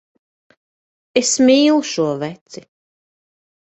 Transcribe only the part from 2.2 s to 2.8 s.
veci.